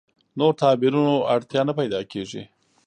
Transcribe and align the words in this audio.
نور 0.37 0.53
تعبیرونو 0.61 1.15
اړتیا 1.33 1.61
نه 1.69 1.73
پیدا 1.79 1.99
کېږي. 2.11 2.41